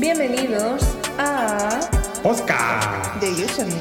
[0.00, 1.80] Bienvenidos a
[2.22, 3.18] Oscar.
[3.20, 3.74] Username.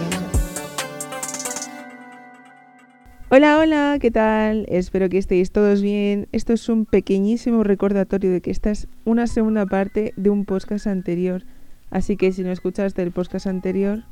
[3.30, 4.66] Hola, hola, ¿qué tal?
[4.68, 6.28] Espero que estéis todos bien.
[6.32, 10.88] Esto es un pequeñísimo recordatorio de que esta es una segunda parte de un podcast
[10.88, 11.44] anterior.
[11.92, 14.04] Así que si no escuchaste el podcast anterior,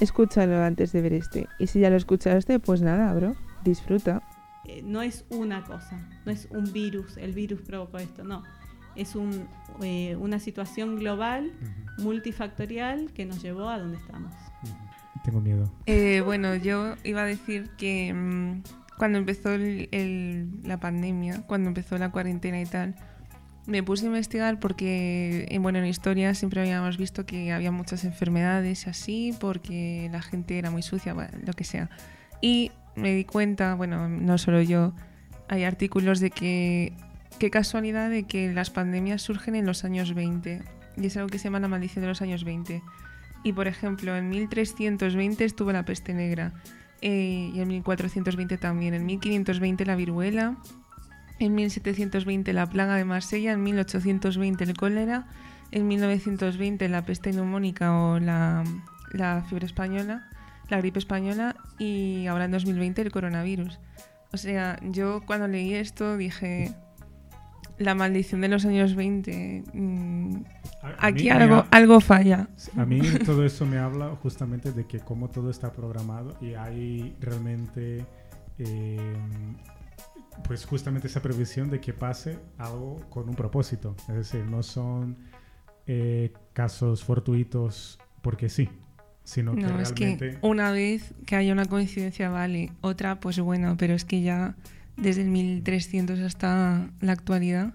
[0.00, 1.46] escúchalo antes de ver este.
[1.60, 4.24] Y si ya lo escuchaste, pues nada, bro, disfruta.
[4.64, 8.42] Eh, no es una cosa, no es un virus, el virus provocó esto, no.
[8.96, 9.48] Es un,
[9.82, 11.52] eh, una situación global,
[11.98, 14.32] multifactorial, que nos llevó a donde estamos.
[15.24, 15.72] Tengo miedo.
[15.86, 18.62] Eh, bueno, yo iba a decir que mm,
[18.98, 22.94] cuando empezó el- el- la pandemia, cuando empezó la cuarentena y tal,
[23.66, 28.04] me puse a investigar porque, eh, bueno, en historia siempre habíamos visto que había muchas
[28.04, 31.88] enfermedades así, porque la gente era muy sucia, bueno, lo que sea.
[32.42, 34.92] Y me di cuenta, bueno, no solo yo,
[35.48, 36.92] hay artículos de que,
[37.38, 40.62] qué casualidad de que las pandemias surgen en los años 20.
[40.96, 42.82] Y es algo que se llama la maldición de los años 20.
[43.42, 46.52] Y por ejemplo, en 1320 estuvo la peste negra.
[47.02, 48.94] eh, y en 1420 también.
[48.94, 50.56] En 1520 la viruela.
[51.38, 53.52] En 1720 la plaga de Marsella.
[53.52, 55.26] En 1820 el cólera.
[55.70, 58.64] En 1920 la peste neumónica o la,
[59.12, 60.30] la fiebre española.
[60.70, 61.56] La gripe española.
[61.78, 63.78] Y ahora en 2020 el coronavirus.
[64.32, 66.72] O sea, yo cuando leí esto dije.
[67.78, 69.64] La maldición de los años 20.
[69.72, 70.36] mm,
[70.82, 72.48] A- a aquí mí me algo, algo falla.
[72.76, 77.16] A mí todo eso me habla justamente de que cómo todo está programado y hay
[77.20, 78.04] realmente,
[78.58, 79.16] eh,
[80.46, 83.96] pues justamente esa previsión de que pase algo con un propósito.
[84.08, 85.16] Es decir, no son
[85.86, 88.68] eh, casos fortuitos porque sí,
[89.24, 90.30] sino que No, es realmente...
[90.32, 94.54] que una vez que haya una coincidencia vale, otra pues bueno, pero es que ya
[94.96, 97.74] desde el 1300 hasta la actualidad,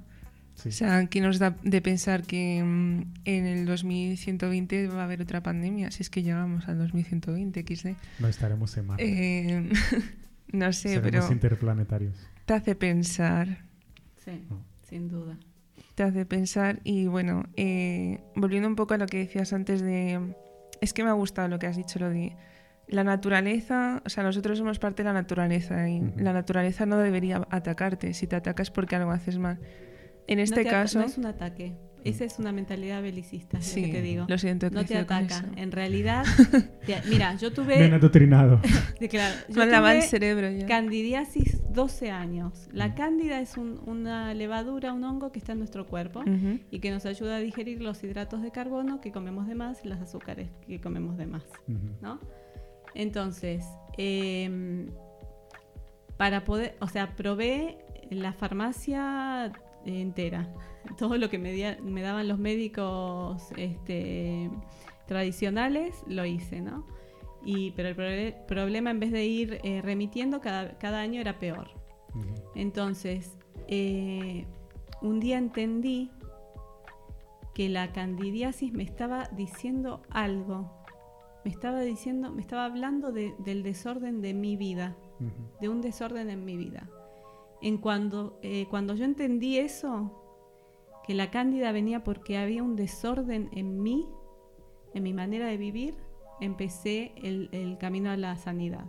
[0.56, 0.70] sí.
[0.70, 5.22] o sea, ¿qué nos da de pensar que mm, en el 2120 va a haber
[5.22, 5.92] otra pandemia?
[5.92, 7.88] Si es que llegamos al 2120, XD.
[8.20, 9.04] no estaremos en Marte.
[9.06, 9.70] Eh,
[10.54, 12.16] no sé, Seremos pero interplanetarios.
[12.46, 13.66] te hace pensar,
[14.24, 14.64] Sí, No.
[14.88, 15.38] sin duda.
[15.96, 20.34] te hace pensar y bueno, eh, volviendo un poco a lo que decías antes de...
[20.82, 22.36] Es que me ha gustado lo que has dicho, lo de
[22.90, 26.20] la naturaleza, o sea, nosotros somos parte de la naturaleza y Ujú.
[26.20, 29.60] la naturaleza no debería atacarte, si te atacas porque algo haces mal.
[30.28, 33.82] En este no caso, No es un ataque, esa es una mentalidad belicista, es sí,
[33.82, 34.26] lo que te digo.
[34.28, 35.38] lo siento, No te ataca.
[35.38, 35.46] eso.
[35.56, 36.24] En realidad,
[36.86, 38.60] te- mira, yo Me han tuve, adoctrinado.
[39.00, 40.66] de- claro, yo lavado el tuve cerebro ya.
[40.68, 42.70] candidiasis 12 años.
[42.72, 46.60] La cándida es un- una levadura, un hongo que está en nuestro cuerpo Ujú.
[46.72, 49.88] y que nos ayuda a digerir los hidratos de carbono que comemos de más y
[49.90, 51.44] los azúcares que comemos de más.
[51.68, 51.78] Ujú.
[52.02, 52.20] ¿no?
[53.00, 53.64] Entonces,
[53.98, 54.88] em,
[56.18, 57.78] para poder, o sea, probé
[58.12, 59.54] la farmacia
[59.86, 60.54] entera,
[60.98, 64.50] todo lo que me, dia- me daban los médicos este,
[65.08, 66.86] tradicionales, lo hice, ¿no?
[67.46, 71.40] Y, pero el proble- problema, en vez de ir eh, remitiendo, cada, cada año era
[71.40, 71.70] peor.
[72.54, 73.38] Entonces,
[73.70, 74.46] eh,
[75.02, 76.12] un día entendí
[77.54, 80.79] que la candidiasis me estaba diciendo algo.
[81.46, 84.96] Me estaba diciendo, me estaba hablando de- del desorden de mi vida,
[85.62, 86.90] de un desorden en mi vida.
[87.62, 90.16] En cuando, eh, cuando yo entendí eso,
[91.06, 94.08] que la cándida venía porque había un desorden en mí,
[94.94, 95.96] en mi manera de vivir,
[96.42, 98.86] empecé el, el camino a la sanidad.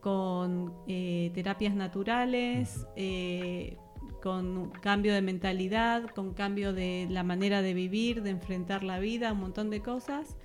[0.00, 3.76] Con eh, terapias naturales, eh,
[4.22, 8.98] con un cambio de mentalidad, con cambio de la manera de vivir, de enfrentar la
[9.00, 10.36] vida, un montón de cosas.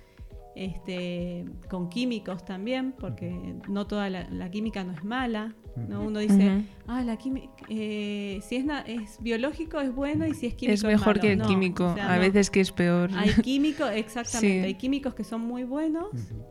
[0.54, 5.54] Este, con químicos también, porque no toda la, la química no es mala.
[5.88, 6.02] ¿no?
[6.02, 10.52] Uno dice, ah, la química, eh, si es, es biológico es bueno y si es
[10.54, 11.20] químico Es mejor malo".
[11.22, 12.20] que el No, químico, o sea, a no.
[12.20, 13.08] veces que es peor.
[13.14, 14.66] Hay químicos, exactamente, Sí.
[14.66, 16.08] hay químicos que son muy buenos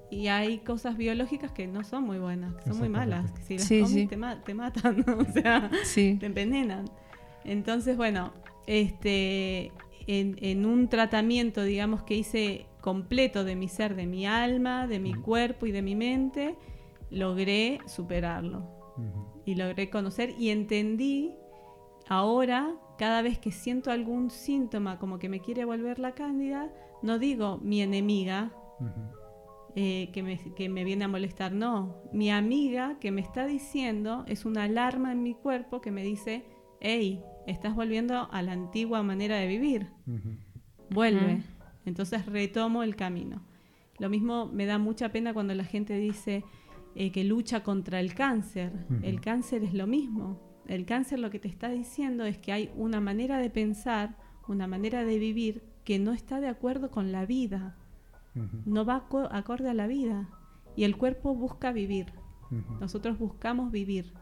[0.10, 3.58] y hay cosas biológicas que no son muy buenas, que son muy malas, que si
[3.60, 4.08] las Sí, comes sí.
[4.08, 6.18] te, ma- te matan, o sea, Sí.
[6.20, 6.86] te envenenan.
[7.46, 8.34] Entonces, bueno,
[8.66, 9.72] este,
[10.08, 15.00] en, en un tratamiento, digamos, que hice completo de mi ser, de mi alma, de
[15.00, 16.58] mi cuerpo y de mi mente,
[17.10, 18.82] logré superarlo.
[19.46, 21.34] Y logré conocer y entendí
[22.08, 27.18] ahora cada vez que siento algún síntoma como que me quiere volver la cándida, no
[27.18, 28.52] digo mi enemiga
[29.76, 34.26] eh, que, me, que me viene a molestar, no, mi amiga que me está diciendo
[34.28, 36.44] es una alarma en mi cuerpo que me dice,
[36.80, 39.88] hey, estás volviendo a la antigua manera de vivir,
[40.90, 41.42] vuelve.
[41.86, 43.42] Entonces retomo el camino.
[44.00, 46.44] Lo mismo me da mucha pena cuando la gente dice
[46.96, 48.72] eh, que lucha contra el cáncer.
[49.04, 50.40] El cáncer es lo mismo.
[50.68, 54.18] El cáncer lo que te está diciendo es que hay una manera de pensar,
[54.48, 57.76] una manera de vivir que no está de acuerdo con la vida,
[58.66, 60.30] no va aco- acorde a la vida.
[60.76, 62.08] Y el cuerpo busca vivir.
[62.80, 64.14] Nosotros buscamos vivir.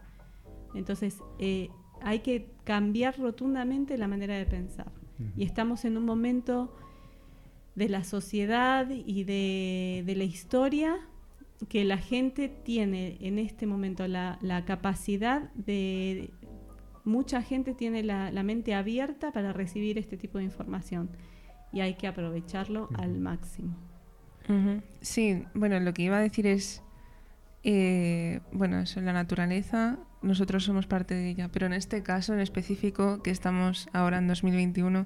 [0.74, 1.68] Entonces, eh,
[2.02, 4.90] hay que cambiar rotundamente la manera de pensar.
[5.36, 6.74] Y estamos en un momento
[7.74, 10.98] de la sociedad y de, de la historia
[11.68, 16.30] que la gente tiene en este momento la, la capacidad de...
[17.04, 21.10] Mucha gente tiene la, la mente abierta para recibir este tipo de información
[21.72, 23.76] y hay que aprovecharlo al máximo.
[25.00, 26.82] Sí, bueno, lo que iba a decir es,
[27.62, 32.40] eh, bueno, eso, la naturaleza, nosotros somos parte de ella, pero en este caso en
[32.40, 35.04] específico, que estamos ahora en 2021,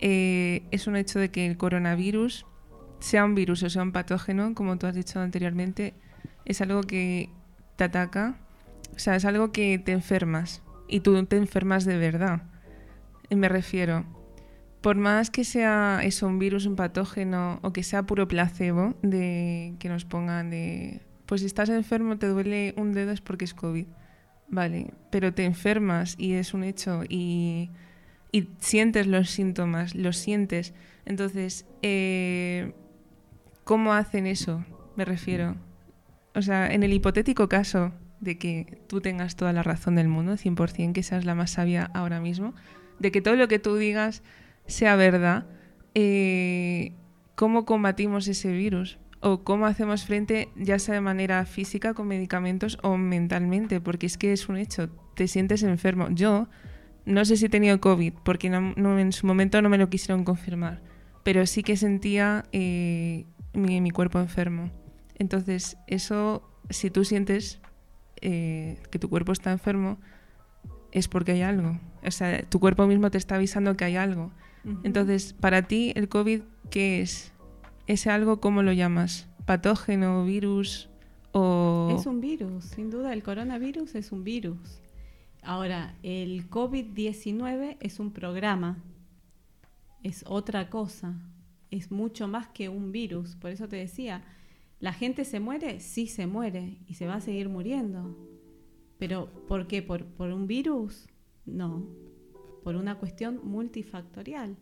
[0.00, 2.46] eh, es un hecho de que el coronavirus,
[2.98, 5.94] sea un virus o sea un patógeno, como tú has dicho anteriormente,
[6.44, 7.30] es algo que
[7.76, 8.36] te ataca,
[8.94, 12.42] o sea, es algo que te enfermas y tú te enfermas de verdad.
[13.30, 14.04] Me refiero,
[14.80, 19.74] por más que sea eso un virus, un patógeno o que sea puro placebo de
[19.78, 23.54] que nos pongan de pues si estás enfermo te duele un dedo es porque es
[23.54, 23.86] COVID.
[24.48, 27.70] Vale, pero te enfermas y es un hecho y,
[28.32, 30.74] y sientes los síntomas, los sientes.
[31.04, 32.72] Entonces, eh,
[33.64, 34.64] ¿cómo hacen eso?
[34.96, 35.56] Me refiero.
[36.34, 40.36] O sea, en el hipotético caso de que tú tengas toda la razón del mundo,
[40.36, 42.54] 100%, que seas la más sabia ahora mismo,
[42.98, 44.22] de que todo lo que tú digas
[44.66, 45.46] sea verdad,
[45.94, 46.92] eh,
[47.34, 48.98] ¿cómo combatimos ese virus?
[49.20, 53.80] ¿O cómo hacemos frente, ya sea de manera física, con medicamentos o mentalmente?
[53.80, 56.08] Porque es que es un hecho, te sientes enfermo.
[56.10, 56.48] Yo
[57.10, 59.88] no sé si he tenido COVID, porque no- no- en su momento no me lo
[59.90, 60.80] quisieron confirmar,
[61.24, 64.70] pero sí que sentía eh, mi, mi cuerpo enfermo.
[65.18, 67.60] Entonces, eso, si tú sientes
[68.22, 69.98] eh, que tu cuerpo está enfermo,
[70.92, 71.78] es porque hay algo.
[72.04, 74.30] O sea, tu cuerpo mismo te está avisando que hay algo.
[74.84, 77.32] Entonces, para ti, el COVID, ¿qué es?
[77.86, 79.26] ¿Ese algo cómo lo llamas?
[79.46, 80.90] ¿Patógeno, virus
[81.32, 81.96] o...?
[81.98, 84.58] Es un virus, sin duda, el coronavirus es un virus.
[85.42, 88.82] Ahora, el COVID-19 es un programa,
[90.02, 91.18] es otra cosa,
[91.70, 93.36] es mucho más que un virus.
[93.36, 94.22] Por eso te decía,
[94.78, 95.80] ¿la gente se muere?
[95.80, 98.16] Sí se muere y se va a seguir muriendo.
[98.98, 99.82] Pero, ¿por qué?
[99.82, 101.08] ¿Por, por un virus?
[101.46, 101.86] No,
[102.62, 104.56] por una cuestión multifactorial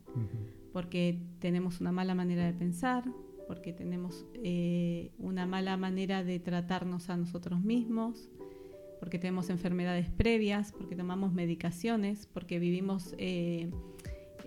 [0.73, 3.05] porque tenemos una mala manera de pensar,
[3.47, 8.29] porque tenemos eh, una mala manera de tratarnos a nosotros mismos,
[8.99, 13.71] porque tenemos enfermedades previas, porque tomamos medicaciones, porque vivimos eh,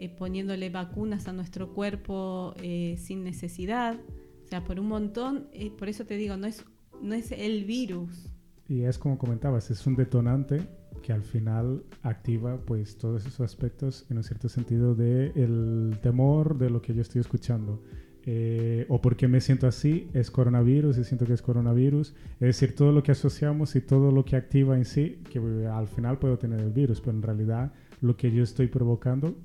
[0.01, 4.00] eh, poniéndole vacunas a nuestro cuerpo eh, sin necesidad.
[4.45, 6.65] O sea, por un montón, eh, por eso te digo, no es,
[7.03, 8.33] no es el virus.
[8.68, 10.68] Y es como comentabas, es un detonante
[11.03, 16.57] que al final activa pues todos esos aspectos en un cierto sentido de el temor
[16.57, 17.83] de lo que yo estoy escuchando.
[18.25, 22.13] Eh, o porque me siento así, es coronavirus y siento que es coronavirus.
[22.33, 25.68] Es decir, todo lo que asociamos y todo lo que activa en sí, que eh,
[25.68, 29.35] al final puedo tener el virus, pero en realidad lo que yo estoy provocando,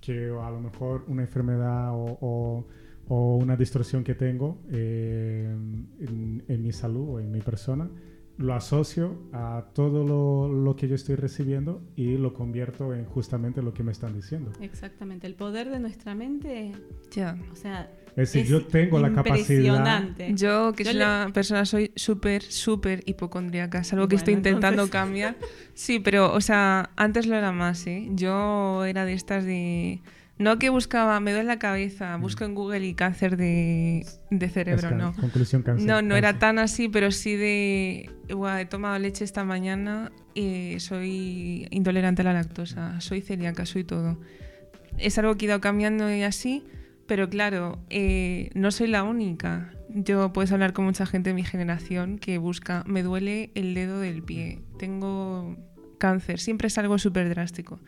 [0.00, 2.66] que a lo mejor una enfermedad o, o-
[3.08, 5.48] o una distorsión que tengo eh,
[6.00, 7.88] en, en mi salud o en mi persona,
[8.36, 13.62] lo asocio a todo lo, lo que yo estoy recibiendo y lo convierto en justamente
[13.62, 14.50] lo que me están diciendo.
[14.60, 16.72] Exactamente, el poder de nuestra mente,
[17.14, 17.38] Ya.
[17.52, 19.38] o sea, Es decir, es yo tengo la capacidad...
[19.60, 20.30] impresionante.
[20.34, 23.80] Yo, que Yo soy le- una persona, soy súper, súper hipocondríaca.
[23.80, 25.36] Es algo que Bueno, estoy intentando entonces- cambiar.
[25.74, 28.08] Sí, pero, o sea, antes lo era más, ¿eh?
[28.12, 30.00] Yo era de estas de...
[30.38, 34.90] No que buscaba, me duele la cabeza, busco en Google y cáncer de, de cerebro,
[34.90, 35.14] no.
[35.14, 35.86] Conclusión cáncer.
[35.86, 36.40] No, no era cáncer.
[36.40, 38.10] tan así, pero sí de...
[38.28, 43.84] "Buah, he tomado leche esta mañana y soy intolerante a la lactosa, soy celíaca, soy
[43.84, 44.18] todo.
[44.98, 46.64] Es algo que he ido cambiando y así,
[47.06, 49.72] pero claro, eh, no soy la única.
[49.88, 54.00] Yo puedes hablar con mucha gente de mi generación que busca, me duele el dedo
[54.00, 55.56] del pie, tengo
[55.98, 57.80] cáncer, siempre es algo súper drástico.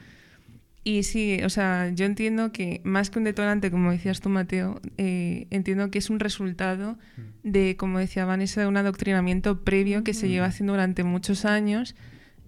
[0.84, 4.80] Y sí, o sea, yo entiendo que más que un detonante, como decías tú, Mateo,
[4.96, 6.98] eh, entiendo que es un resultado
[7.42, 11.94] de, como decía Vanessa, de un adoctrinamiento previo que se lleva haciendo durante muchos años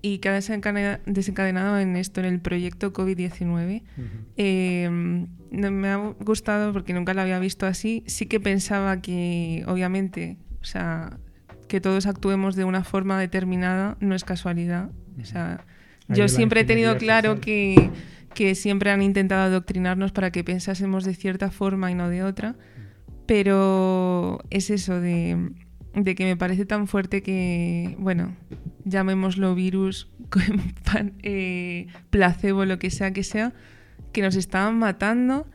[0.02, 3.83] y que ha desencadena- desencadenado en esto, en el proyecto COVID-19.
[3.97, 4.07] Ujú.
[4.37, 8.04] Eh, no me ha gustado porque nunca lo había visto así.
[8.07, 11.19] Sí que pensaba que, obviamente, o sea,
[11.69, 14.90] que todos actuemos de una forma determinada no es casualidad.
[15.21, 15.64] O sea,
[16.09, 17.40] Ahí yo siempre he tenido claro social.
[17.45, 17.90] que,
[18.35, 22.57] que siempre han intentado adoctrinarnos para que pensásemos de cierta forma y no de otra.
[23.26, 25.50] Pero es eso de,
[25.95, 28.35] de que me parece tan fuerte que, bueno,
[28.90, 30.09] llamémoslo virus,
[31.23, 33.52] eh, placebo, lo que sea que sea,
[34.12, 35.47] que nos estaban matando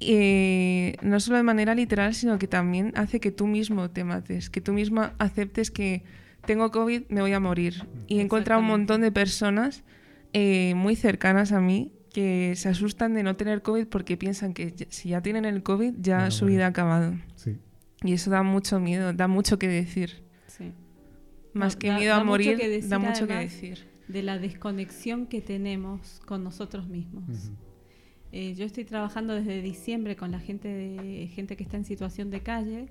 [0.00, 4.48] eh, no solo de manera literal, sino que también hace que tú mismo te mates,
[4.48, 6.04] que tú mismo aceptes que
[6.46, 7.86] tengo COVID, me voy a morir.
[8.06, 9.82] Y he encontrado un montón de personas
[10.32, 14.74] eh, muy cercanas a mí que se asustan de no tener COVID porque piensan que
[14.88, 17.14] si ya tienen el COVID ya su vida ha acabado.
[17.34, 17.58] Sí.
[18.02, 20.22] Y eso da mucho miedo, da mucho que decir.
[21.52, 23.78] Más que da- miedo da a mucho morir, que decir, da mucho que decir.
[24.08, 27.24] De la desconexión que tenemos con nosotros mismos.
[28.30, 32.30] Eh, yo estoy trabajando desde diciembre con la gente de gente que está en situación
[32.30, 32.88] de calle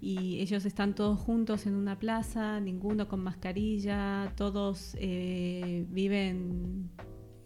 [0.00, 6.90] y ellos están todos juntos en una plaza, ninguno con mascarilla, todos eh, viven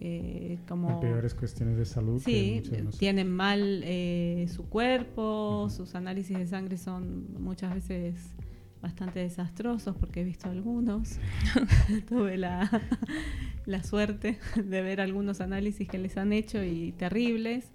[0.01, 2.23] eh, como En peores cuestiones de salud.
[2.25, 8.35] Sí, de tienen mal eh, su cuerpo, sus análisis de sangre son muchas veces
[8.81, 11.19] bastante desastrosos porque he visto algunos.
[12.09, 12.71] Tuve la,
[13.67, 17.71] la suerte de ver algunos análisis que les han hecho y terribles.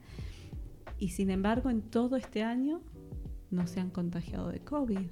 [0.99, 2.81] Y sin embargo, en todo este año
[3.51, 5.07] no se han contagiado de COVID.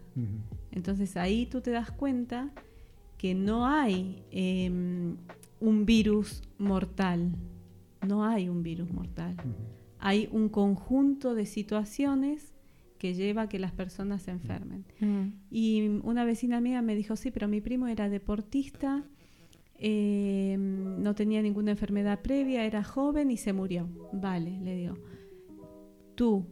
[0.72, 2.52] Entonces ahí tú te das cuenta
[3.18, 4.70] que no hay eh,
[5.60, 7.36] un virus mortal.
[8.06, 9.36] No hay un virus mortal.
[10.00, 12.52] Hay un conjunto de situaciones
[13.02, 14.86] que lleva a que las personas se enfermen.
[15.00, 15.30] Mm.
[15.50, 19.04] Y una vecina mía me dijo, sí, pero mi primo era deportista,
[19.74, 23.90] eh, no tenía ninguna enfermedad previa, era joven y se murió.
[24.14, 24.98] Vale, le digo,
[26.14, 26.46] ¿tú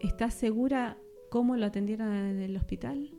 [0.00, 0.96] estás segura
[1.30, 3.10] cómo lo atendieron en el hospital?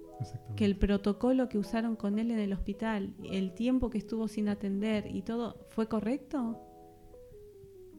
[0.55, 4.49] Que el protocolo que usaron con él en el hospital, el tiempo que estuvo sin
[4.49, 6.59] atender y todo, ¿fue correcto?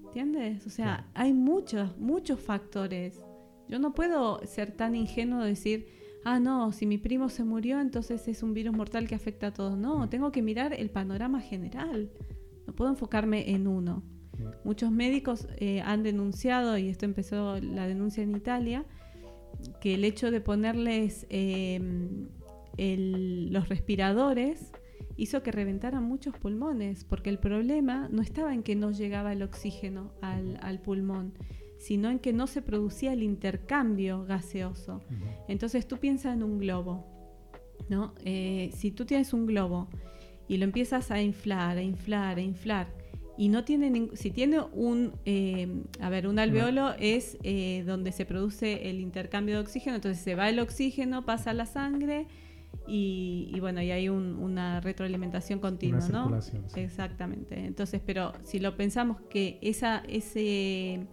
[0.07, 0.67] ¿Entiendes?
[0.67, 1.09] O sea, Claro.
[1.15, 3.21] hay muchos, muchos factores.
[3.69, 5.87] Yo no puedo ser tan ingenuo de decir,
[6.25, 9.53] ah, no, si mi primo se murió, entonces es un virus mortal que afecta a
[9.53, 9.77] todos.
[9.77, 12.11] No, tengo que mirar el panorama general.
[12.67, 14.03] No puedo enfocarme en uno.
[14.65, 18.85] Muchos médicos eh, han denunciado, y esto empezó la denuncia en Italia,
[19.81, 22.29] que el hecho de ponerles el-
[23.53, 24.73] los respiradores
[25.17, 29.43] hizo que reventaran muchos pulmones, porque el problema no estaba en que no llegaba el
[29.43, 31.33] oxígeno al pulmón,
[31.87, 35.03] sino en que no se producía el intercambio gaseoso.
[35.47, 37.05] Entonces tú piensas en un globo,
[37.89, 38.13] ¿no?
[38.25, 39.89] Eh, si tú tienes un globo
[40.49, 42.87] y lo empiezas a inflar, a inflar, a inflar,
[43.39, 45.69] y no tiene si tiene un, eh,
[46.01, 50.35] a ver, un alveolo es eh, donde se produce el intercambio de oxígeno, entonces se
[50.35, 52.27] va el oxígeno, pasa a la sangre
[52.89, 56.41] y, y bueno, y hay un- una retroalimentación continua, Una ¿no?
[56.41, 56.57] sí.
[56.77, 57.55] Exactamente.
[57.67, 61.07] Entonces, pero si lo pensamos que esa, ese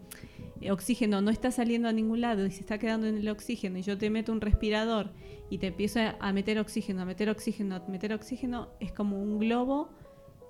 [0.71, 3.81] oxígeno no está saliendo a ningún lado y se está quedando en el oxígeno y
[3.81, 5.11] yo te meto un respirador
[5.49, 9.39] y te empiezo a- meter oxígeno, a meter oxígeno, a meter oxígeno, es como un
[9.39, 9.89] globo,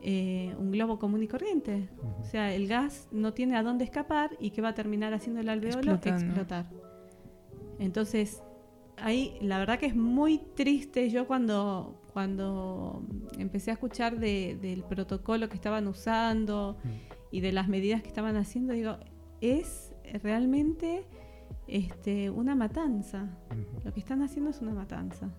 [0.01, 1.89] eh, un globo común y corriente.
[2.21, 5.41] O sea, el gas no tiene a dónde escapar y ¿qué va a terminar haciendo
[5.41, 5.79] el alveolo?
[5.93, 6.25] Explotando.
[6.25, 6.65] Explotar.
[7.79, 8.41] Entonces,
[8.97, 11.09] ahí la verdad que es muy triste.
[11.09, 13.03] Yo cuando, cuando
[13.37, 16.77] empecé a escuchar de- del protocolo que estaban usando
[17.31, 18.97] y de las medidas que estaban haciendo, digo,
[19.41, 21.05] es realmente
[21.67, 23.29] este, una matanza.
[23.83, 25.29] Lo que están haciendo es una matanza.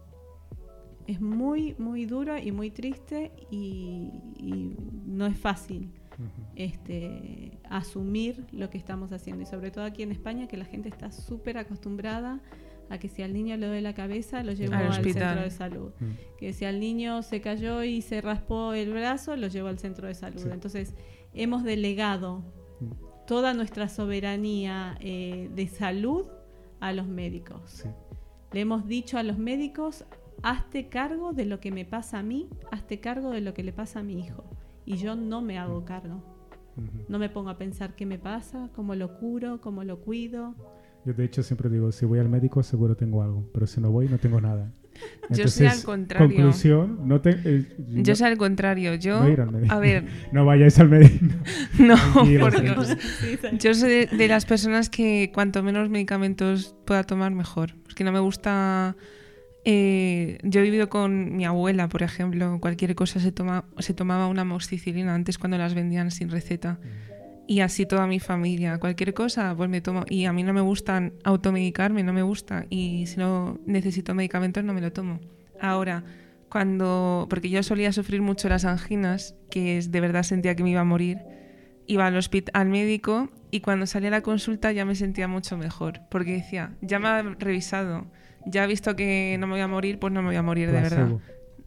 [1.06, 4.74] Es muy, muy duro y muy triste y, y
[5.06, 5.90] no es fácil
[6.56, 9.42] este, asumir lo que estamos haciendo.
[9.42, 12.40] Y sobre todo aquí en España, que la gente está súper acostumbrada
[12.90, 15.92] a que si al niño le duele la cabeza, lo llevo Al centro de salud.
[16.00, 16.10] Mm.
[16.38, 20.06] Que si al niño se cayó y se raspó el brazo, lo llevo al centro
[20.06, 20.40] de salud.
[20.40, 20.48] Sí.
[20.50, 20.94] Entonces,
[21.34, 22.44] hemos delegado
[22.80, 23.13] Mm.
[23.26, 26.26] Toda nuestra soberanía eh, de salud
[26.80, 27.62] a los médicos.
[27.66, 27.88] Sí.
[28.52, 30.04] Le hemos dicho a los médicos,
[30.42, 33.72] hazte cargo de lo que me pasa a mí, hazte cargo de lo que le
[33.72, 34.44] pasa a mi hijo.
[34.84, 36.22] Y yo no me hago cargo.
[37.08, 40.54] No me pongo a pensar qué me pasa, cómo lo curo, cómo lo cuido.
[41.04, 43.90] Yo de hecho siempre digo, si voy al médico seguro tengo algo, pero si no
[43.90, 44.72] voy no tengo nada.
[45.30, 46.28] Yo soy al contrario.
[46.28, 48.94] Conclusión, no te, eh, Yo no- soy al contrario.
[48.94, 49.74] Yo, no ir al médico.
[49.74, 51.24] a ver, no vayáis al médico.
[51.78, 51.96] no,
[52.40, 52.60] por.
[52.60, 52.96] Dios.
[53.58, 57.74] Yo soy de, de las personas que cuanto menos medicamentos pueda tomar, mejor.
[57.84, 58.96] Porque no me gusta...
[59.64, 62.58] eh, yo he vivido con mi abuela, por ejemplo.
[62.60, 66.78] Cualquier cosa se, toma, se tomaba una moxicilina antes cuando las vendían sin receta.
[67.46, 68.78] Y así toda mi familia.
[68.78, 70.04] Cualquier cosa, pues me tomo.
[70.08, 72.66] Y a mí no me gusta automedicarme, no me gusta.
[72.70, 75.20] Y si no necesito medicamentos, no me lo tomo.
[75.60, 76.04] Ahora,
[76.48, 77.26] cuando.
[77.28, 80.80] Porque yo solía sufrir mucho las anginas, que es, de verdad sentía que me iba
[80.80, 81.18] a morir.
[81.86, 85.56] Iba al hospital, al médico y cuando salía a la consulta ya me sentía mucho
[85.56, 86.00] mejor.
[86.10, 88.06] Porque decía, ya me ha revisado,
[88.46, 90.72] ya ha visto que no me voy a morir, pues no me voy a morir
[90.72, 91.08] de verdad.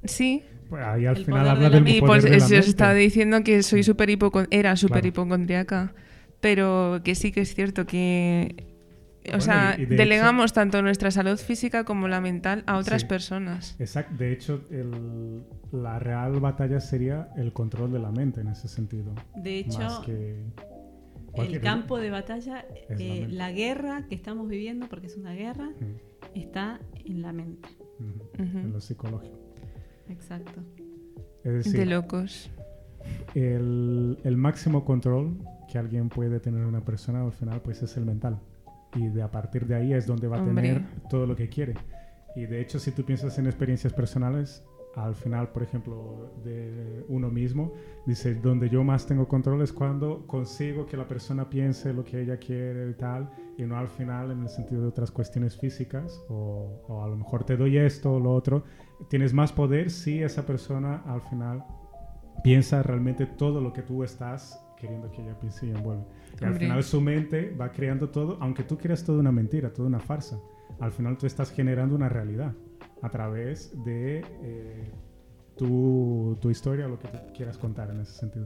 [0.03, 2.51] Sí, Pues ahí al El final habla de la del y pues de la os
[2.51, 5.07] estaba diciendo que soy súper hipocon- era súper Claro.
[5.07, 5.93] hipocondriaca,
[6.41, 8.65] pero que sí que es cierto que
[9.33, 13.07] o sea, de delegamos tanto nuestra salud física como la mental a otras Sí.
[13.07, 13.75] personas.
[13.77, 14.15] Exacto.
[14.17, 15.43] De hecho, el-
[15.73, 19.13] la real batalla sería el control de la mente en ese sentido.
[19.35, 20.45] De hecho, que
[21.35, 25.71] el campo de batalla, la eh, la guerra que estamos viviendo, porque es una guerra,
[25.77, 27.67] Mm, está en la mente.
[28.37, 29.37] En lo psicológico.
[30.09, 30.61] Exacto.
[31.43, 32.49] Es decir, De locos.
[33.35, 35.37] el, el máximo control
[35.71, 38.39] que alguien puede tener una persona al final pues es el mental
[38.95, 40.55] y de a partir de ahí es donde va a Hombre.
[40.63, 41.73] tener todo lo que quiere
[42.35, 44.63] y de hecho si tú piensas en experiencias personales
[44.97, 47.71] al final por ejemplo de uno mismo
[48.05, 52.21] dice donde yo más tengo control es cuando consigo que la persona piense lo que
[52.21, 56.19] ella quiere y tal y no al final en el sentido de otras cuestiones físicas
[56.29, 58.63] o, o a lo mejor te doy esto o lo otro
[59.07, 61.63] tienes más poder si esa persona al final
[62.43, 66.05] piensa realmente todo lo que tú estás queriendo que ella piense y envuelve.
[66.39, 69.87] Y al final su mente va creando todo, aunque tú creas toda una mentira, toda
[69.87, 70.39] una farsa.
[70.79, 72.53] Al final tú estás generando una realidad
[73.01, 74.91] a través de eh,
[75.57, 78.45] tu, tu historia, lo que tú quieras contar en ese sentido.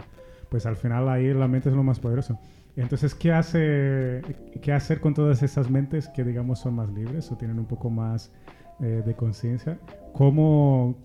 [0.49, 2.39] Pues al final ahí la mente es lo más poderoso.
[2.75, 4.21] Entonces, ¿qué, hace,
[4.61, 7.89] ¿qué hacer con todas esas mentes que, digamos, son más libres o tienen un poco
[7.89, 8.31] más
[8.79, 9.77] eh, de conciencia?
[10.13, 10.95] ¿Cómo,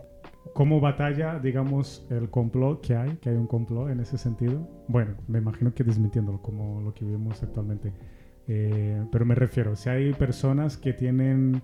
[0.55, 3.17] ¿Cómo batalla, digamos, el complot que hay?
[3.17, 4.69] Que hay un complot en ese sentido.
[4.87, 7.93] Bueno, me imagino que desmintiéndolo, como lo que vivimos actualmente.
[8.47, 11.63] Eh, pero me refiero, si hay personas que tienen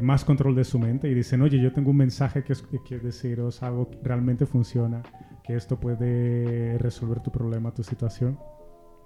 [0.00, 2.98] más control de su mente y dicen, oye, yo tengo un mensaje que, es- que
[2.98, 5.02] deciros, algo que realmente funciona,
[5.44, 8.38] que esto puede resolver tu problema, tu situación.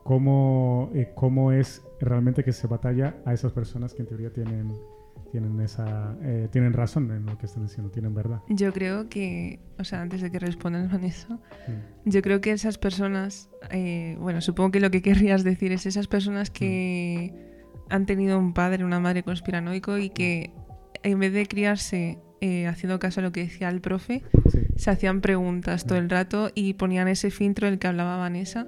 [0.04, 4.72] ¿Cómo, eh, cómo es realmente que se batalla a esas personas que en teoría tienen,
[5.32, 8.40] tienen, esa, eh, tienen razón en lo que están diciendo, tienen verdad?
[8.48, 12.08] Yo creo que, o sea, antes de que respondan Vanessa, Mm.
[12.10, 16.06] yo creo que esas personas, eh, bueno, supongo que lo que querrías decir es esas
[16.06, 17.34] personas que
[17.90, 20.52] han tenido un padre, una madre conspiranoico y que
[21.10, 24.58] en vez de criarse eh, haciendo caso a lo que decía el profe, Sí.
[24.76, 28.64] se hacían preguntas todo el rato y ponían ese filtro del que hablaba Vanessa.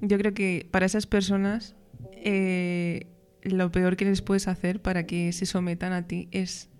[0.00, 0.06] Mm.
[0.06, 1.74] Yo creo que para esas personas
[2.24, 3.06] eh,
[3.42, 6.70] lo peor que les puedes hacer para que se sometan a ti es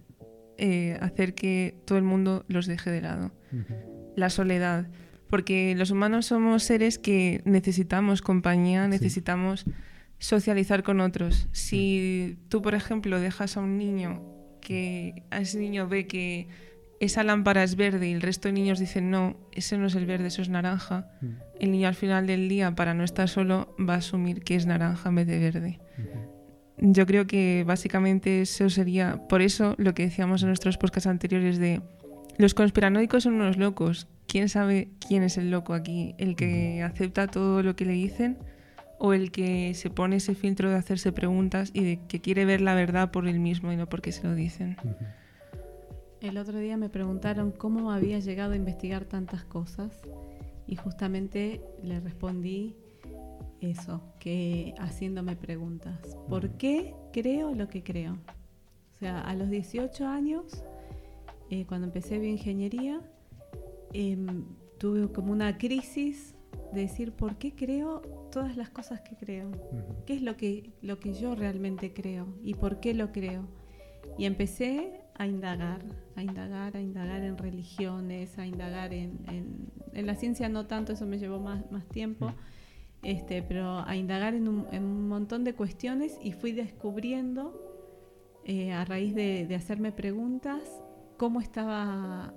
[0.58, 3.32] eh, hacer que todo el mundo los deje de lado.
[4.16, 4.86] La soledad.
[5.28, 8.90] Porque los humanos somos seres que necesitamos compañía, Sí.
[8.90, 9.64] necesitamos
[10.18, 11.48] socializar con otros.
[11.52, 14.22] Si tú, por ejemplo, dejas a un niño
[14.62, 16.48] que a ese niño ve que
[17.00, 20.06] esa lámpara es verde y el resto de niños dicen no, ese no es el
[20.06, 21.26] verde, eso es naranja, Mm.
[21.60, 24.64] el niño al final del día, para no estar solo, va a asumir que es
[24.66, 25.80] naranja en vez de verde.
[26.78, 31.58] Yo creo que básicamente eso sería, por eso lo que decíamos en nuestros podcasts anteriores
[31.58, 31.80] de
[32.38, 34.08] los conspiranoicos son unos locos.
[34.26, 36.14] ¿Quién sabe quién es el loco aquí?
[36.18, 38.38] ¿El que acepta todo lo que le dicen
[39.04, 42.60] o el que se pone ese filtro de hacerse preguntas y de que quiere ver
[42.60, 44.76] la verdad por él mismo y no porque se lo dicen?
[46.20, 49.90] El otro día me preguntaron cómo había llegado a investigar tantas cosas
[50.68, 52.76] y justamente le respondí
[53.60, 56.16] eso, que haciéndome preguntas.
[56.28, 58.12] ¿Por qué creo lo que creo?
[58.12, 60.62] O sea, a los 18 años,
[61.50, 63.00] eh, cuando empecé bioingeniería,
[63.92, 64.44] em,
[64.78, 66.36] tuve como una crisis
[66.72, 68.00] de decir, ¿por qué creo
[68.32, 69.50] todas las cosas que creo?
[70.06, 73.44] Qué es lo que, lo que yo realmente creo y por qué lo creo.
[74.18, 75.80] Y empecé a indagar,
[76.16, 80.92] a indagar, a indagar en religiones, a indagar en, en- en la ciencia no tanto,
[80.92, 82.32] eso me llevó más, más tiempo,
[83.02, 87.52] este, pero a indagar en un, en un montón de cuestiones y fui descubriendo
[88.44, 90.62] eh, a raíz de, de hacerme preguntas
[91.18, 92.32] cómo estaba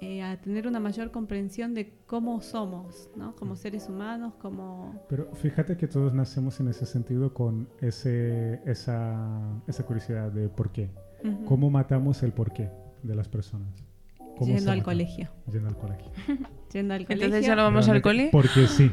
[0.00, 3.34] eh, a tener una mayor comprensión de cómo somos, ¿no?
[3.36, 3.56] Como Mm.
[3.56, 5.04] seres humanos, como...
[5.08, 10.70] Pero fíjate que todos nacemos en ese sentido con ese, esa, esa curiosidad de por
[10.70, 10.90] qué.
[11.24, 11.44] Ujú.
[11.46, 12.70] ¿Cómo matamos el por qué
[13.02, 13.68] de las personas?
[14.18, 15.28] ¿Cómo se Yendo al colegio.
[15.50, 16.10] Yendo al colegio.
[16.72, 17.24] Yendo al colegio.
[17.26, 18.28] Entonces ya no vamos al cole.
[18.30, 18.90] Porque sí.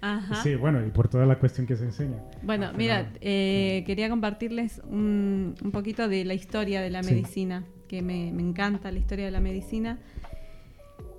[0.00, 0.42] Ajá.
[0.42, 2.22] Sí, bueno, y por toda la cuestión que se enseña.
[2.42, 7.14] Bueno, Al mira, eh, quería compartirles un, un poquito de la historia de la Sí.
[7.14, 9.98] medicina, que me, me encanta la historia de la medicina.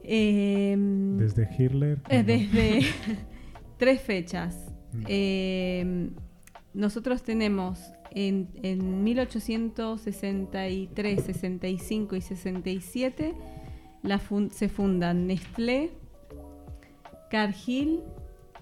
[0.03, 0.75] Eh,
[1.17, 1.99] Desde Hitler.
[2.09, 2.81] eh, desde
[3.77, 4.71] tres fechas.
[4.93, 5.03] Mm.
[5.07, 6.09] Eh,
[6.73, 7.79] nosotros tenemos
[8.11, 13.33] en, en 1863, 65 y 67
[14.03, 15.91] la fun- se fundan Nestlé,
[17.29, 17.99] Cargill.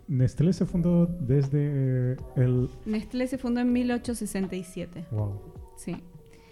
[0.07, 2.69] Nestlé se fundó desde eh, el...
[2.85, 5.05] Nestlé se fundó en 1867.
[5.11, 5.41] Wow.
[5.77, 5.95] Sí.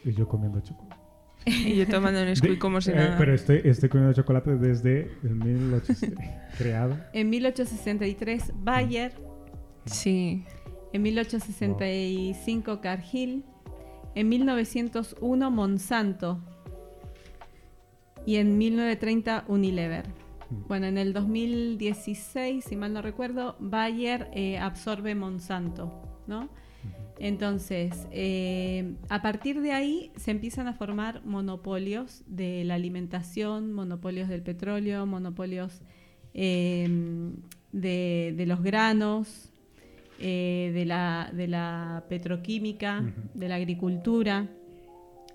[0.04, 0.96] Y yo comiendo chocolate.
[1.46, 3.18] Y yo tomando un squeak De- como si eh, nada.
[3.18, 6.20] Pero estoy, estoy comiendo chocolate desde el 1800.
[6.58, 6.98] creado.
[7.14, 9.14] En 1863 Bayer,
[9.86, 10.44] Sí.
[10.94, 13.44] en 1865 Cargill,
[14.16, 16.40] En 1901 Monsanto.
[18.26, 20.06] Y en 1930 Unilever.
[20.68, 25.92] Bueno, en el 2016, si mal no recuerdo, Bayer eh, absorbe Monsanto,
[26.28, 26.50] ¿no?
[27.18, 34.28] Entonces, eh, a partir de ahí se empiezan a formar monopolios de la alimentación, monopolios
[34.28, 35.82] del petróleo, monopolios
[36.34, 36.90] eh,
[37.72, 39.54] de, de los granos,
[40.18, 44.48] eh, de, la, de la petroquímica, de la agricultura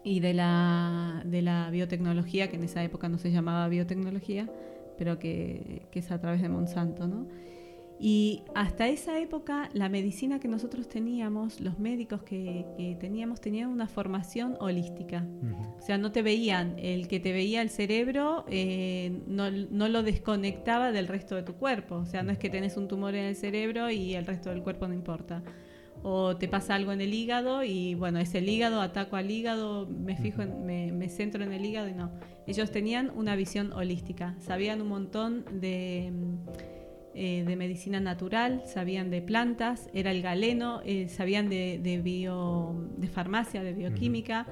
[0.02, 4.48] y de la, de la biotecnología, que en esa época no se llamaba biotecnología,
[5.00, 7.26] pero que, que es a través de Monsanto, ¿no?
[7.98, 13.70] Y hasta esa época la medicina que nosotros teníamos, los médicos que, que teníamos, tenían
[13.70, 15.26] una formación holística.
[15.78, 20.02] O sea, no te veían, el que te veía el cerebro eh, no, no lo
[20.02, 21.94] desconectaba del resto de tu cuerpo.
[21.94, 24.62] O sea, no es que tenés un tumor en el cerebro y el resto del
[24.62, 25.42] cuerpo no importa.
[26.02, 29.86] O te pasa algo en el hígado y bueno, es el hígado, ataco al hígado,
[29.86, 32.10] me fijo, en- me, me centro en el hígado y no.
[32.46, 36.34] Ellos tenían una visión holística, sabían un montón de, mm,
[37.14, 42.88] eh, de medicina natural, sabían de plantas, era el galeno, eh, sabían de, de bio,
[42.96, 44.46] de farmacia, de bioquímica,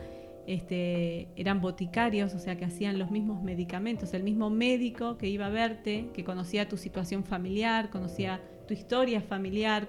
[0.46, 5.46] este, eran boticarios, o sea que hacían los mismos medicamentos, el mismo médico que iba
[5.46, 9.88] a verte, que conocía tu situación familiar, conocía tu historia familiar,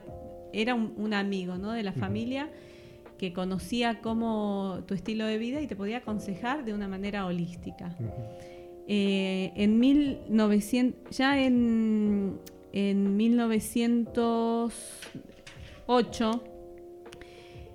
[0.54, 1.72] era un, un amigo ¿no?
[1.72, 2.50] de la familia
[3.18, 7.96] que conocía cómo tu estilo de vida y te podía aconsejar de una manera holística.
[8.88, 12.40] Eh, en 1900, ya en,
[12.74, 13.18] en
[15.88, 16.44] 1908,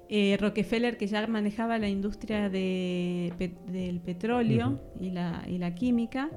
[0.09, 5.75] eh, Rockefeller, que ya manejaba la industria de pe- del petróleo y, la, y la
[5.75, 6.31] química,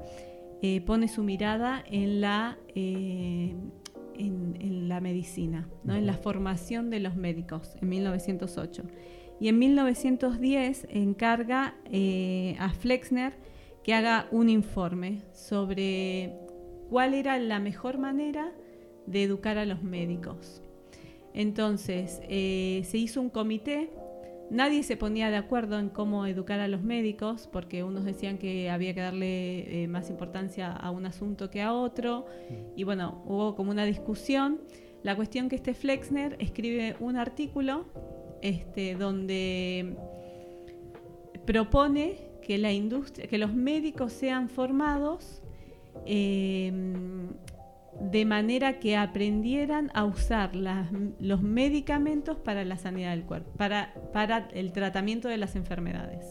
[0.62, 3.54] eh, pone su mirada en la, eh,
[4.18, 5.94] en, en la medicina, ¿no?
[5.94, 8.82] en la formación de los médicos, en 1908.
[9.40, 13.34] Y en 1910 encarga eh, a Flexner
[13.84, 16.34] que haga un informe sobre
[16.90, 18.52] cuál era la mejor manera
[19.06, 20.62] de educar a los médicos.
[21.34, 23.90] Entonces, eh, se hizo un comité,
[24.50, 28.70] nadie se ponía de acuerdo en cómo educar a los médicos, porque unos decían que
[28.70, 32.26] había que darle eh, más importancia a un asunto que a otro,
[32.76, 34.60] y bueno, hubo como una discusión.
[35.02, 37.86] La cuestión que este Flexner escribe un artículo
[38.42, 39.96] este, donde
[41.46, 45.42] propone que la industria, que los médicos sean formados
[46.06, 46.72] eh,
[48.00, 53.92] de manera que aprendieran a usar las- los medicamentos para la sanidad del cuerpo, para,
[54.12, 56.24] para el tratamiento de las enfermedades.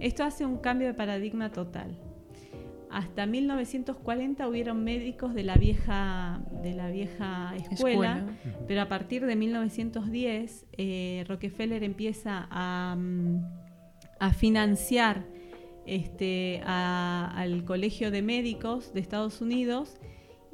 [0.00, 1.98] Esto hace un cambio de paradigma total.
[2.90, 8.26] Hasta 1940 hubieron médicos de la vieja, de la vieja escuela, Escuela.
[8.66, 13.40] pero a partir de 1910 eh, Rockefeller empieza a, mm,
[14.20, 15.24] a financiar
[15.84, 19.96] este, a- al Colegio de Médicos de Estados Unidos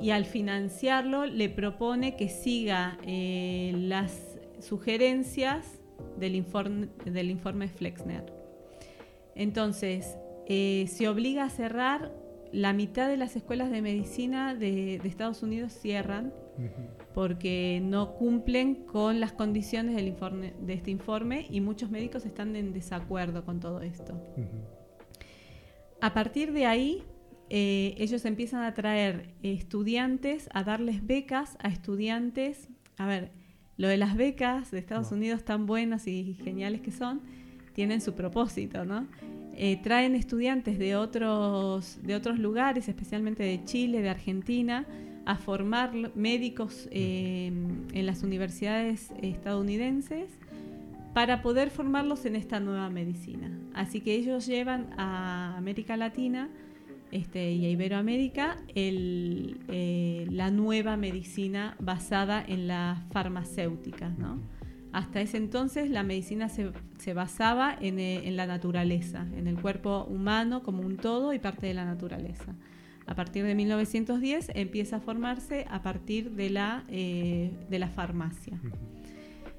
[0.02, 5.80] y al financiarlo le propone que siga eh, las sugerencias
[6.18, 8.32] del informe, del informe Flexner.
[9.36, 10.16] Entonces,
[10.48, 12.12] eh, se obliga a cerrar,
[12.50, 16.34] la mitad de las escuelas de medicina de, de Estados Unidos cierran
[17.14, 22.56] porque no cumplen con las condiciones del informe, de este informe y muchos médicos están
[22.56, 24.20] en desacuerdo con todo esto.
[26.00, 27.04] A partir de ahí,
[27.54, 32.70] eh, ellos empiezan a traer estudiantes, a darles becas a estudiantes.
[32.96, 33.30] A ver,
[33.76, 35.12] lo de las becas de Estados.
[35.12, 37.20] Unidos tan buenas y geniales que son,
[37.74, 39.06] tienen su propósito, ¿no?
[39.54, 44.86] Eh, traen estudiantes de otros, de otros lugares, especialmente de Chile, de Argentina,
[45.26, 47.52] a formar médicos eh,
[47.92, 50.30] en las universidades estadounidenses
[51.12, 53.50] para poder formarlos en esta nueva medicina.
[53.74, 56.48] Así que ellos llevan a América Latina
[57.12, 64.08] este, y a Iberoamérica el, eh, la nueva medicina basada en la farmacéutica.
[64.08, 64.40] ¿no?
[64.92, 69.60] Hasta ese entonces la medicina se, se basaba en, eh, en la naturaleza, en el
[69.60, 72.54] cuerpo humano como un todo y parte de la naturaleza.
[73.06, 78.58] A partir de 1910 empieza a formarse a partir de la, eh, de la farmacia.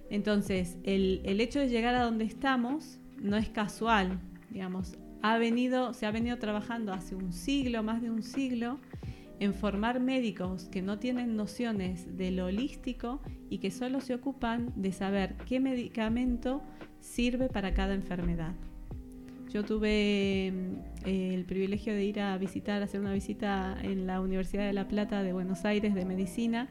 [0.10, 4.20] Entonces, el, el hecho de llegar a donde estamos no es casual,
[4.54, 4.98] digamos.
[5.22, 8.80] Ha venido, se ha venido trabajando hace un siglo, más de un siglo,
[9.40, 14.72] en formar médicos que no tienen nociones de lo holístico y que solo se ocupan
[14.76, 16.62] de saber qué medicamento
[17.00, 18.54] sirve para cada enfermedad.
[19.50, 24.66] Yo tuve mm, el privilegio de ir a visitar, hacer una visita en la Universidad
[24.66, 26.70] de La Plata de Buenos Aires de medicina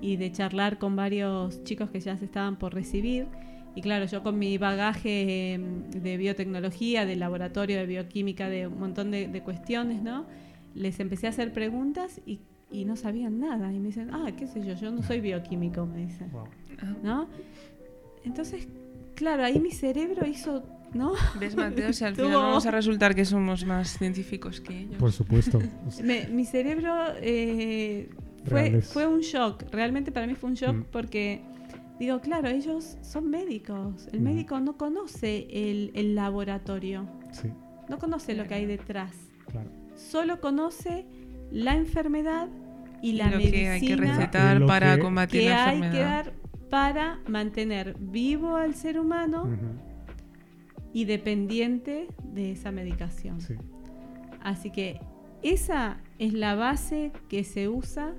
[0.00, 3.26] y de charlar con varios chicos que ya se estaban por recibir.
[3.74, 5.58] Y claro, yo con mi bagaje eh,
[5.94, 10.26] de biotecnología, de laboratorio, de bioquímica, de un montón de, de cuestiones, ¿no?
[10.74, 13.72] Les empecé a hacer preguntas y, y no sabían nada.
[13.72, 16.30] Y me dicen, ah, qué sé yo, yo no soy bioquímico, me dicen.
[16.32, 16.46] Wow.
[17.04, 17.28] ¿no?
[18.24, 18.66] Entonces,
[19.14, 21.12] claro, ahí mi cerebro hizo, ¿no?
[21.38, 21.92] ¿Ves, Mateo?
[21.92, 24.96] Si al final vamos a resultar que somos más científicos que ellos.
[24.96, 25.58] Por supuesto.
[26.02, 28.10] Me- mi cerebro eh,
[28.46, 30.84] fue, fue un shock, realmente para mí fue un shock Mm.
[30.90, 31.40] porque
[32.00, 37.48] digo, claro, ellos son médicos, el médico no conoce el, el laboratorio, Sí,
[37.88, 39.12] no conoce lo que hay detrás,
[39.50, 39.70] claro.
[39.94, 41.06] solo conoce
[41.52, 42.48] la enfermedad
[43.02, 45.68] y Y la lo medicina que hay que recetar lo para que- combatir que la
[45.68, 46.32] hay que dar
[46.70, 49.48] para mantener vivo al ser humano
[50.92, 53.40] y dependiente de esa medicación.
[53.40, 53.54] Sí.
[54.42, 55.00] Así que
[55.42, 58.14] esa es la base que se usa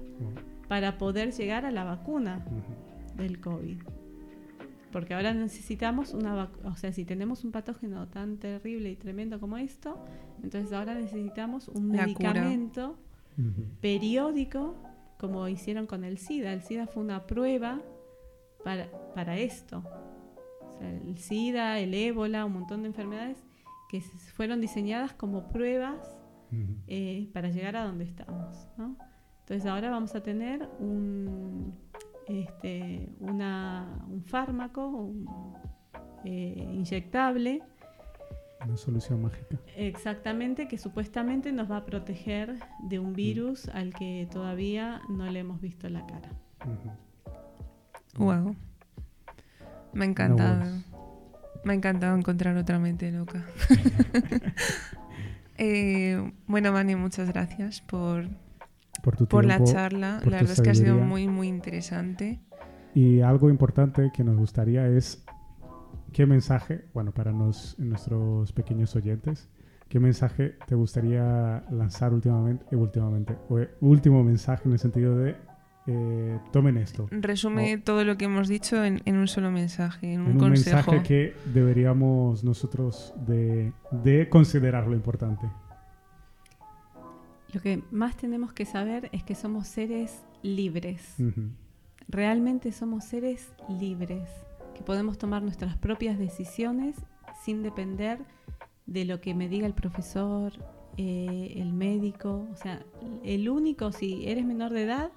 [0.68, 2.46] para poder llegar a la vacuna.
[3.18, 3.78] Del COVID.
[4.92, 9.40] Porque ahora necesitamos una vacuna, o sea, si tenemos un patógeno tan terrible y tremendo
[9.40, 10.04] como esto,
[10.44, 12.98] entonces ahora necesitamos un La medicamento
[13.80, 14.76] periódico,
[15.18, 16.52] como hicieron con el SIDA.
[16.52, 17.82] El SIDA fue una prueba
[18.64, 19.84] para, para esto.
[20.68, 23.38] O sea, el SIDA, el ébola, un montón de enfermedades
[23.90, 26.18] que fueron diseñadas como pruebas
[26.88, 28.68] eh, para llegar a donde estamos.
[28.78, 28.98] ¿no?
[29.42, 31.74] Entonces ahora vamos a tener un,
[32.40, 35.26] este, una- un fármaco un,
[36.26, 37.62] eh, inyectable
[38.66, 39.58] Una solución mágica.
[39.76, 45.40] exactamente que supuestamente nos va a proteger de un virus al que todavía no le
[45.40, 46.30] hemos visto la cara.
[46.66, 48.24] Ujú.
[48.26, 48.56] Wow.
[49.94, 50.64] Me ha encantado.
[51.64, 53.46] Me ha encantado encontrar otra mente loca.
[55.64, 58.28] Eh, bueno, Mani, muchas gracias por,
[59.02, 59.72] Por tu por la tiempo.
[59.72, 60.20] charla.
[60.24, 62.40] por La verdad es que ha sido muy, muy interesante.
[62.94, 65.24] Y algo importante que nos gustaría es
[66.12, 69.50] qué mensaje, bueno, para nos- nuestros pequeños oyentes,
[69.88, 75.18] qué mensaje te gustaría lanzar últimamente, eh, últimamente, o eh, último mensaje en el sentido
[75.18, 75.36] de
[75.88, 77.08] eh, tomen esto.
[77.10, 80.40] Resume todo lo que hemos dicho en, en un solo mensaje, en un, en un
[80.40, 80.92] consejo.
[80.92, 85.48] mensaje que deberíamos nosotros de, de considerar lo importante.
[87.54, 91.16] Lo que más tenemos que saber es que somos seres libres.
[92.08, 94.30] Realmente somos seres libres,
[94.74, 96.96] que podemos tomar nuestras propias decisiones
[97.44, 98.20] sin depender
[98.86, 100.54] de lo que me diga el profesor,
[100.98, 102.48] eh, el médico.
[102.52, 102.86] O sea,
[103.24, 105.12] el único, si eres menor de edad,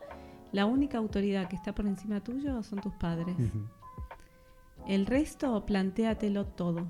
[0.53, 3.37] la única autoridad que está por encima tuyo son tus padres.
[4.87, 6.87] El resto, plantéatelo todo.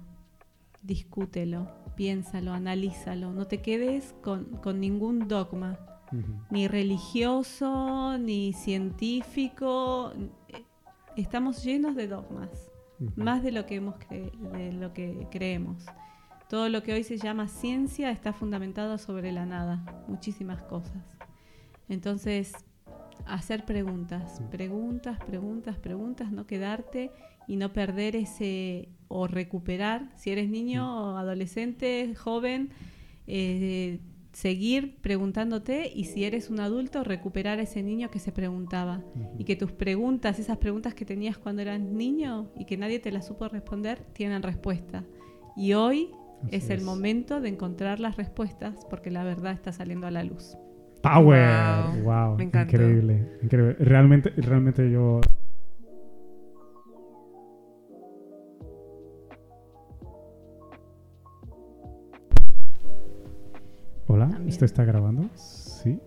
[0.85, 1.67] Discútelo,
[1.97, 3.33] piénsalo, analízalo.
[3.33, 5.79] No te quedes con, con ningún dogma,
[6.51, 10.13] ni religioso, ni científico.
[11.17, 12.71] Estamos llenos de dogmas,
[13.17, 15.87] más de lo que, hemos de lo que creemos.
[16.51, 21.17] Todo lo que hoy se llama ciencia está fundamentado sobre la nada, muchísimas cosas.
[21.89, 22.53] Entonces,
[23.27, 27.11] hacer preguntas, preguntas, preguntas, preguntas, no quedarte
[27.49, 32.71] y no perder ese o recuperar, si eres niño o adolescente, joven,
[33.29, 34.01] eh,
[34.33, 39.05] seguir preguntándote y si eres un adulto, recuperar a ese niño que se preguntaba
[39.39, 43.13] y que tus preguntas, esas preguntas que tenías cuando eras niño y que nadie te
[43.13, 45.05] las supo responder, tienen respuesta.
[45.57, 46.11] Y hoy
[46.47, 46.85] Así es el es.
[46.85, 50.57] momento de encontrar las respuestas porque la verdad está saliendo a la luz.
[51.03, 52.03] Power.
[52.03, 52.03] Wow.
[52.03, 52.37] Wow.
[52.37, 52.45] Me.
[52.45, 53.77] Increíble, increíble.
[53.79, 55.21] Realmente, realmente yo.
[64.55, 65.29] ¿Esto está grabando?
[65.35, 65.99] Sí.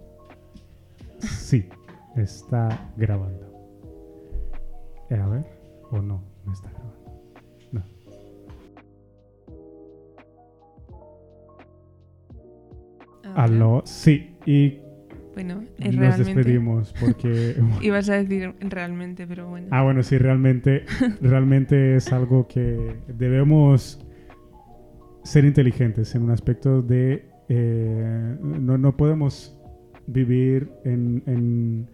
[1.20, 1.68] Sí,
[2.16, 3.46] está grabando.
[5.10, 5.46] Eh, a ver,
[5.92, 6.98] o no, no está grabando.
[7.74, 7.84] No.
[13.26, 14.80] Ahora, Aló, sí, y
[15.34, 16.34] Bueno, es nos realmente.
[16.36, 19.68] despedimos porque Ibas a decir realmente, pero bueno.
[19.72, 20.86] Ah, bueno, sí, realmente,
[21.22, 24.00] realmente es algo que debemos
[25.24, 27.27] ser inteligentes en un aspecto de...
[27.50, 29.58] eh, no, no podemos
[30.08, 31.88] vivir en, en-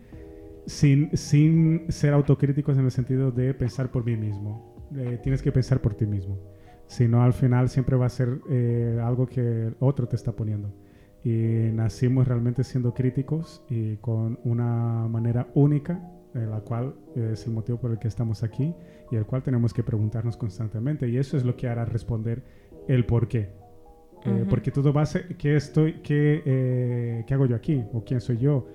[0.65, 4.73] sin, sin ser autocríticos en el sentido de pensar por mí mismo.
[4.95, 6.37] Eh, tienes que pensar por ti mismo.
[6.87, 10.71] Si no, al final siempre va a ser eh, algo que otro te está poniendo.
[11.23, 16.01] Y nacimos realmente siendo críticos y con una manera única,
[16.35, 18.73] en la cual es el motivo por el que estamos aquí
[19.11, 21.07] y el cual tenemos que preguntarnos constantemente.
[21.07, 22.43] Y eso es lo que hará responder
[22.87, 23.49] el por qué.
[24.25, 24.49] Eh, Ujú.
[24.49, 27.83] Porque todo va a ser, ¿qué, estoy, qué, eh, ¿qué hago yo aquí?
[27.93, 28.67] ¿O quién soy yo?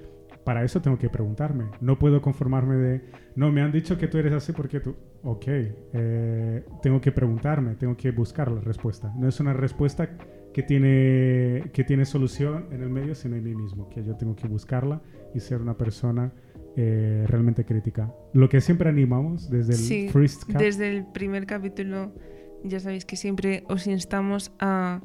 [0.44, 1.66] Para eso tengo que preguntarme.
[1.80, 3.02] No puedo conformarme de,
[3.37, 4.94] no, me han dicho que tú eres así porque tú...
[5.22, 9.12] ok, eh, tengo que preguntarme, tengo que buscar la respuesta.
[9.16, 10.08] No es una respuesta
[10.52, 14.34] que tiene, que tiene solución en el medio, sino en mí mismo, que yo tengo
[14.34, 15.02] que buscarla
[15.34, 16.32] y ser una persona
[16.76, 18.12] eh, realmente crítica.
[18.32, 20.11] Lo que siempre animamos desde el Sí,
[20.48, 22.12] Desde el primer capítulo
[22.64, 25.00] ya sabéis que siempre os instamos a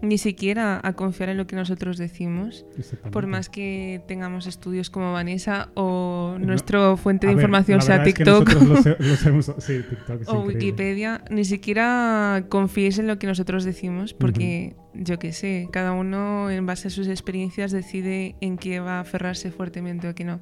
[0.00, 2.64] ni siquiera a confiar en lo que nosotros decimos,
[3.10, 7.98] por más que tengamos estudios como Vanessa o No, nuestra fuente de ver, información sea
[7.98, 8.48] verdad es que TikTok.
[9.58, 10.46] sí, es o increíble.
[10.46, 16.50] Wikipedia, ni siquiera confiéis en lo que nosotros decimos, porque yo qué sé, cada uno
[16.50, 20.40] en base a sus experiencias decide en qué va a aferrarse fuertemente o qué no.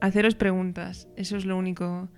[0.00, 2.08] Haceros preguntas, eso es lo único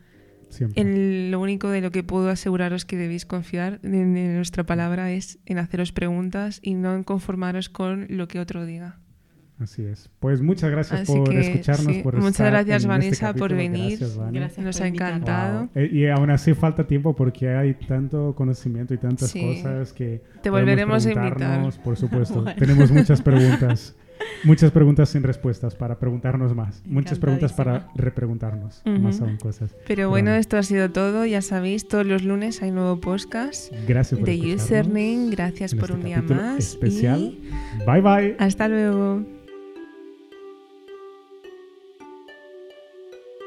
[0.51, 0.83] Siempre.
[0.83, 5.11] el- lo único de lo que puedo aseguraros que debéis confiar de, de nuestra palabra
[5.13, 8.99] es en haceros preguntas y no en conformaros con lo que otro diga.
[9.59, 10.09] Así es.
[10.21, 13.27] Pues muchas gracias Así por que, escucharnos, sí, por muchas estar gracias, en este Vanessa,
[13.35, 13.57] por capítulo.
[13.57, 13.89] venir.
[13.99, 14.39] Gracias, Vane.
[14.41, 15.59] Gracias Nos por ha encantado.
[15.61, 15.71] Wow.
[15.75, 19.41] Eh, Y aún así falta tiempo porque hay tanto conocimiento y tantas Sí.
[19.41, 21.73] cosas que Te volveremos a invitar.
[21.85, 22.43] Por supuesto.
[22.43, 22.59] Bueno.
[22.59, 23.95] Tenemos muchas preguntas.
[24.45, 26.83] Muchas preguntas sin respuestas para preguntarnos más.
[26.87, 29.75] Muchas preguntas para repreguntarnos más aún cosas.
[29.87, 31.27] Pero bueno, esto ha sido todo.
[31.27, 35.29] Ya sabéis, todos los lunes hay nuevo podcast Gracias por de Username.
[35.31, 36.59] Gracias por este un día más.
[36.59, 37.21] especial.
[37.21, 38.37] Y Bye bye.
[38.39, 39.40] hasta luego.